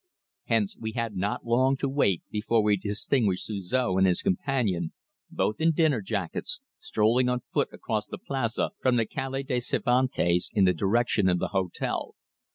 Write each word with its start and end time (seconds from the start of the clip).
Hence 0.45 0.75
we 0.75 0.93
had 0.93 1.15
not 1.15 1.45
long 1.45 1.77
to 1.77 1.87
wait 1.87 2.23
before 2.31 2.63
we 2.63 2.75
distinguished 2.75 3.45
Suzor 3.47 3.99
and 3.99 4.07
his 4.07 4.23
companion, 4.23 4.93
both 5.29 5.61
in 5.61 5.73
dinner 5.73 6.01
jackets, 6.01 6.59
strolling 6.79 7.29
on 7.29 7.41
foot 7.53 7.69
across 7.71 8.07
the 8.07 8.17
Plaza 8.17 8.71
from 8.81 8.95
the 8.95 9.05
Calle 9.05 9.43
de 9.43 9.59
Cervantes 9.59 10.49
in 10.55 10.65
the 10.65 10.73
direction 10.73 11.29
of 11.29 11.37
the 11.37 11.49
hotel. 11.49 12.15